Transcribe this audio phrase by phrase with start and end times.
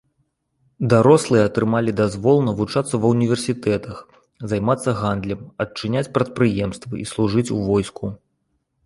[0.91, 3.99] Дарослыя атрымалі дазвол навучацца ва ўніверсітэтах,
[4.55, 8.05] займацца гандлем, адчыняць прадпрыемствы і служыць у войску.